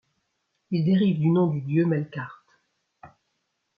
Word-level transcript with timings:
Il 0.71 0.83
dérive 0.83 1.19
du 1.19 1.29
nom 1.29 1.45
du 1.45 1.61
dieu 1.61 1.85
Melqart. 1.85 2.43